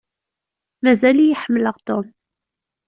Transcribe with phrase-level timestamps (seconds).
[0.83, 2.05] Mazal-iyi ḥemmleɣ Tom.